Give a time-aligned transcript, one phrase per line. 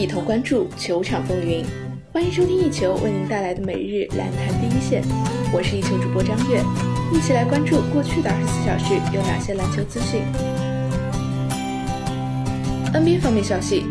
[0.00, 1.62] 一同关注球场风云。
[2.10, 5.02] 欢迎收听一球为您带来的每日篮坛第一线，
[5.52, 6.62] 我是一球主播张悦，
[7.12, 10.22] 一起来关注过去的二十四小时有哪些篮球资讯。
[12.94, 13.84] NBA 方面消息，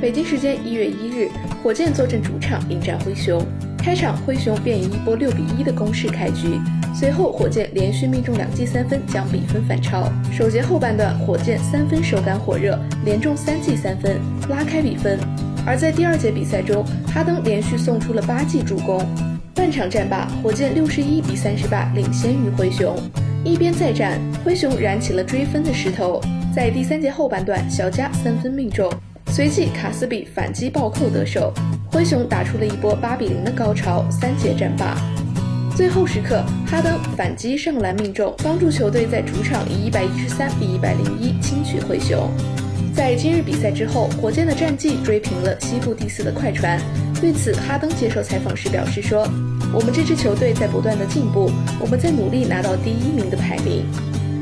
[0.00, 1.28] 北京时间一月一日，
[1.62, 3.44] 火箭坐镇主场迎战灰熊，
[3.76, 6.58] 开场灰熊便以一波六比一的攻势开局。
[6.94, 10.10] 随后，火箭连续命中两记三分，将比分反超。
[10.32, 15.18] 首节后半段，火箭三分手感火热，连中三记三分，拉开比分。
[15.70, 16.84] 而在第二节比赛中，
[17.14, 19.00] 哈登连续送出了八记助攻。
[19.54, 22.96] 半场战罢，火箭六十一比三十八领先于灰熊。
[23.44, 26.20] 一边再战，灰熊燃起了追分的势头。
[26.52, 28.92] 在第三节后半段，小加三分命中，
[29.28, 31.54] 随即卡斯比反击暴扣得手，
[31.92, 34.04] 灰熊打出了一波八比零的高潮。
[34.10, 34.96] 三节战罢。
[35.76, 42.28] 最后时刻，哈登反击上篮命中，帮助球队在主场以一百一十三比一百零一轻取灰熊。
[43.00, 46.78] 在今日比赛之后，火箭的战绩追平了西部第四的快船。
[47.18, 49.26] 对此，哈登接受采访时表示说
[49.72, 53.86] ：“我们这支球队在不断的进步，我们在努力拿到第一名的排名，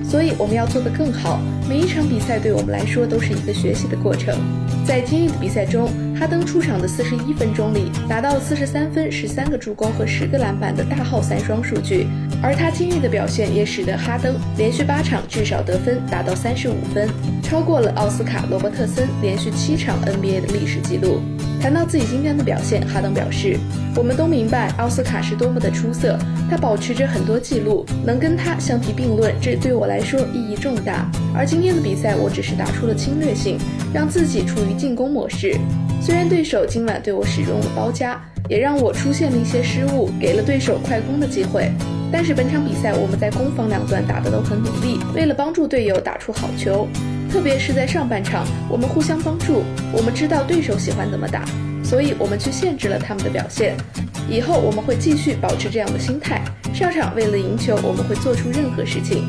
[0.03, 1.41] 所以我们要做得更好。
[1.69, 4.37] 每一场比赛对我们来说都是一个学习的过程。”
[4.85, 5.89] 在今日的比赛中。
[6.19, 12.09] 哈登出场的四十一分钟里，拿到四十三分、十三个助攻和十个篮板的大号三双数据。
[12.43, 17.09] 而他今日的表现也使得哈登连续八场至少得分达到三十五分，
[17.43, 21.21] 超过了奥斯卡·罗伯特森连续七场 NBA 的历史记录。
[21.61, 23.59] 谈到自己今天的表现，哈登表示
[23.97, 26.17] ：“我们都明白奥斯卡是多么的出色，
[26.49, 31.11] 他保持着很多记录，能跟他相提并论，这对我来说意义重大。
[31.35, 33.59] 而今天的比赛，我只是打出了侵略性，
[33.93, 35.59] 让自己处于进攻模式。”
[36.01, 41.73] 虽然对手今晚对我使用了包夹，也让我出现了一些失误，给了对手快攻的机会，
[42.11, 46.89] 但是本场比赛我们在攻防两端打得都很努力，为了帮助队友打出好球，
[47.31, 51.45] 特别是在上半场，我们互相帮助，我们知道对手喜欢怎么打，
[51.85, 53.77] 所以我们去限制了他们的表现。
[54.29, 56.43] 以后我们会继续保持这样的心态，
[56.75, 59.25] 上场为了赢球，我们会做出任何事情。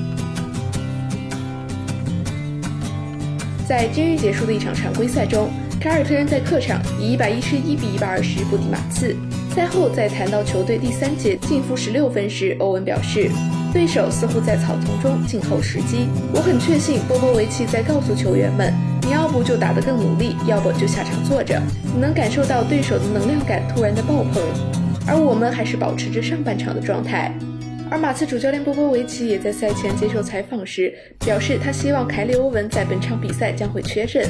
[3.67, 5.49] 在今日结束的一场常规赛中。
[5.81, 9.15] 凯尔特人在客场以一百一十一比一百二十不敌马刺。
[9.55, 13.29] 赛后，在谈到球队第三节净负十六分时，欧文表示，
[13.73, 16.07] 对手似乎在草丛中静候时机。
[16.33, 18.71] 我很确信波波维奇在告诉球员们，
[19.01, 21.59] 你要不就打得更努力，要不就下场坐着。
[21.83, 24.41] 你能感受到对手的能量感突然的爆棚，
[25.07, 27.33] 而我们还是保持着上半场的状态。
[27.91, 30.93] 而马刺主教练波波维奇也在赛前接受采访时
[31.25, 34.29] 表示，他希望凯里欧文在本场比赛将会缺阵。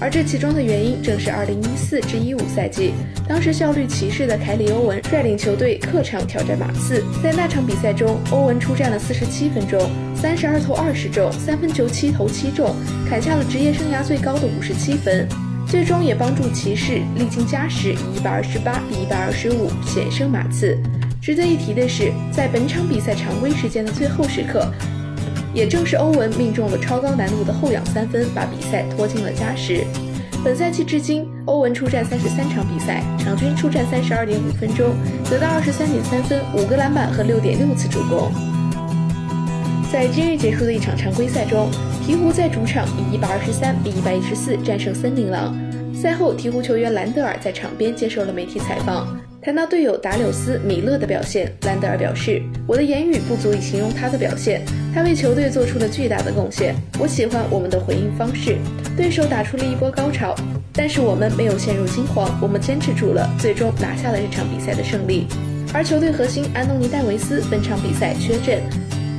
[0.00, 2.92] 而这其中的原因正是2014至15赛季，
[3.26, 7.02] 当时效率骑士的凯里·欧文率领球队客场挑战马刺。
[7.22, 9.80] 在那场比赛中，欧文出战了47分钟
[10.20, 12.74] ，32投20中，三分球七投七中，
[13.08, 15.26] 砍下了职业生涯最高的57分，
[15.66, 18.44] 最终也帮助骑士历经加时以128
[18.90, 20.76] 比125险胜马刺。
[21.22, 24.70] 值得一提的是，在本场比赛常规时间的最后时刻。
[25.54, 29.84] 也正是欧文命中了超高难度的后仰三分，把比赛拖进了加时。
[30.44, 34.94] 本赛季至今，欧文出战三十三场比赛，场均出战三十二点五分钟，
[35.30, 38.30] 得到二十三点三分、五个篮板和六点六次助攻。
[39.90, 41.70] 在今日结束的一场常规赛中，
[42.04, 45.56] 鹈鹕在主场以一百二十三比一百一十四战胜森林狼。
[45.94, 49.06] 赛后，鹈鹕球员兰德尔在场边接受了媒体采访。
[49.44, 56.74] 谈到队友达柳斯·米勒的表现，兰德尔表示：“我的言语不足以形容他的表现，他为球队做出了巨大的贡献。
[56.98, 58.56] 我喜欢我们的回应方式。
[58.96, 60.34] 对手打出了一波高潮，
[60.72, 65.26] 但是我们没有陷入惊慌，我们坚持住了，最终拿下了这场比赛的胜利。
[65.74, 68.62] 而球队核心安东尼·戴维斯本场比赛缺阵，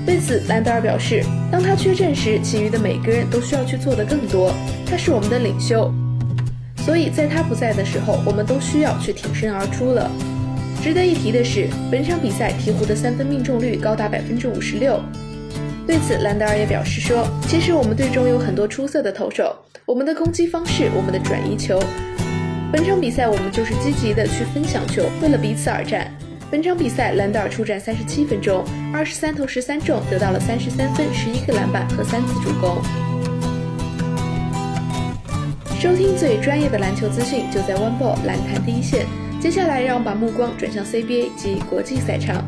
[0.07, 4.51] 对此兰德尔表示：当他缺阵时，其余的每个人都需要去做的更多。
[4.87, 5.93] 他是我们的领袖。”
[6.85, 10.07] 所以，在他不在的时候，我们都需要去挺身而出了。
[10.83, 15.01] 值得一提的是，本场比赛鹈鹕的三分命中率高达百分之五十六。
[15.87, 21.81] 对此，兰德尔也表示说：“其实我们队中有很多出色的投手，我们的攻击方式，我们的转移球。
[22.71, 26.15] 本场比赛我们就是积极的去分享球，为了彼此而战。
[26.51, 32.77] 本场比赛，兰德尔出战三十七分钟，二十三投十三中，得到了三十三分、十一个篮板和三次助攻。”
[35.85, 39.05] 收听最专业的篮球资讯，就在 One Ball 篮坛第一线。
[39.39, 42.43] 接下来，让我们把目光转向 CBA 及国际赛场。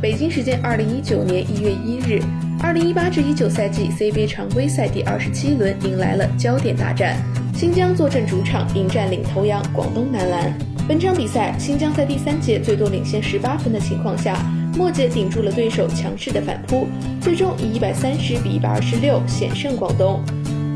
[0.00, 2.22] 北京时间二零一九年一月一日，
[2.62, 7.22] 二零一八至一九赛季 CBA 常规赛第二十七轮迎来了焦点大战，
[7.54, 10.50] 新疆坐镇主场迎战领头羊广东男篮。
[10.88, 14.34] 本场比赛，新疆在第三节最多领先十八分的情况下，
[14.74, 16.86] 末节顶住了对手强势的反扑，
[17.20, 20.24] 最终以一百三十比一百二十六险胜广东。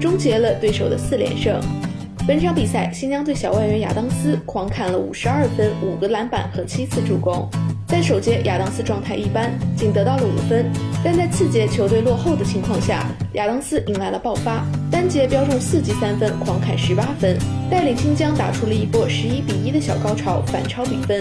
[0.02, 1.60] 终结了对手的四连胜。
[2.26, 7.48] 本场比赛，新疆队小外援亚当斯狂砍了五十二分、五个篮板和七次助攻。
[7.86, 10.66] 在首节，亚当斯状态一般，仅得到了五分。
[11.04, 17.36] 但在次节球队落后的情况下，亚当斯迎来了爆发，单节飙中四记三分，狂砍十八分，
[17.68, 21.20] 带领新疆打出了一波十一比一的小高潮，反超比分。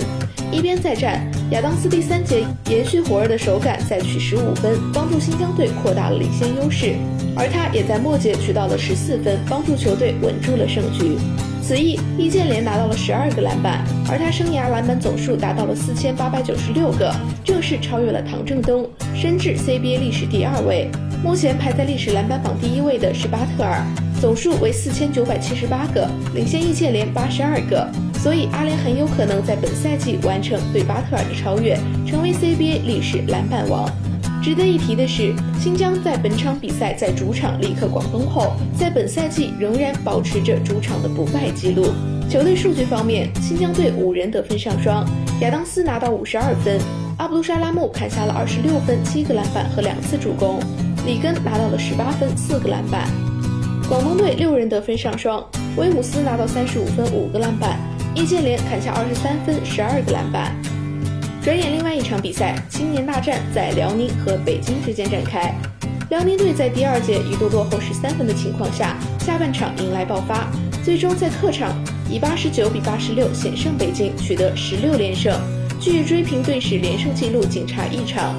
[0.52, 6.94] 一边再战，亚当斯第三节延续火热的手感，再取十五分，帮助新疆队扩大了领先优势。
[7.36, 11.18] 而他也在末节取到了十四分，帮助球队稳住了胜局。
[11.72, 17.10] 此役，易建联拿到了十二个篮板，而他生涯篮板总数达到了四千八百九十六个，
[17.46, 18.86] 正式超越了唐正东，
[19.16, 20.90] 升至 CBA 历史第二位。
[21.24, 23.86] 目前排在历史篮板榜第一位的是巴特尔，
[24.20, 27.90] 总数为四千九百七十八个，领先易建联八十二个。
[28.16, 33.90] 所以阿联很有可能在本赛季完成对巴特尔的超越，成为 CBA 历史篮板王。
[34.42, 41.86] 值得一提的是，新疆在本场比赛在主场力克广东后，在本赛季仍然保持着主场的不败记录。
[42.28, 45.08] 球队数据方面，新疆队五人得分上双，
[45.42, 46.80] 亚当斯拿到五十二分，
[47.18, 50.60] 阿卜杜沙拉木砍下了二十六分、七个篮板和两次助攻，
[51.06, 53.08] 里根拿到了十八分、四个篮板。
[53.88, 55.46] 广东队六人得分上双，
[55.78, 57.78] 威姆斯拿到三十五分、五个篮板，
[58.16, 60.56] 易建联砍下二十三分、十二个篮板。
[61.44, 65.52] 转眼，另外一场比赛——青年大战在辽宁和北京之间展开。
[66.12, 70.52] 辽宁队在第二节一度落后十三分的情况下，下半场迎来爆发，
[70.84, 71.74] 最终在客场
[72.08, 75.36] 以八十九比八十六险胜北京，取得十六连胜，
[75.80, 78.36] 距追平队史连胜纪录仅差一场。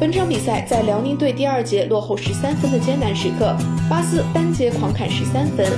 [0.00, 3.54] 本场比赛在辽宁队第二节落后十三分的艰难时刻，
[3.90, 5.70] 巴斯单节狂砍十三分，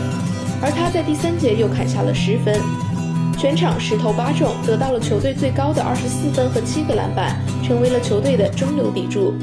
[0.62, 2.60] 而他在第三节又砍下了十分。
[3.38, 9.34] 全场十投八中，得到了球队最高的二十四分和七个篮板，成为了球队的中流砥柱。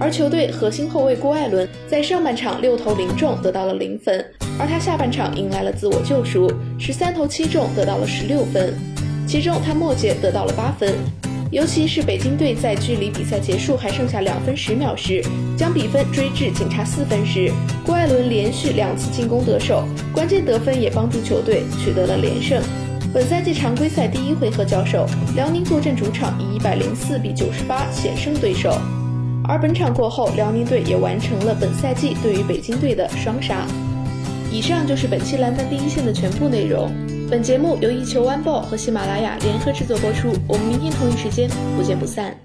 [0.00, 4.24] 而球队核心后卫郭艾伦在上半场六投零中，得到了零分，
[4.58, 8.74] 而他下半场迎来了自我救赎，十三投七中，得到了十六分，
[9.28, 10.94] 其中他末节得到了八分。
[11.50, 15.22] 尤其是北京队在距离比赛结束还剩下两分十秒时，
[15.56, 17.52] 将比分追至仅差四分时，
[17.84, 22.60] 郭艾伦连续两次进攻得手，关键得分也帮助球队取得了连胜。
[23.14, 25.06] 本赛季常规赛第一回合交手，
[25.36, 28.76] 辽宁坐镇主场以一百零四比九十八险胜对手。
[29.46, 33.68] 而本场过后，辽宁队也完成了本赛季对于北京队的双杀。
[34.50, 36.90] 以上就是本期篮板第一线的全部内容。
[37.30, 40.32] 本节目由一球晚报和喜马拉雅联合制作播出。
[40.48, 42.43] 我们明天同一时间不见不散。